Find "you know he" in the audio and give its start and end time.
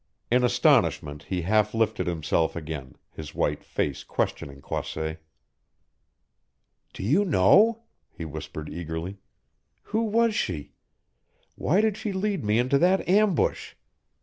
7.03-8.25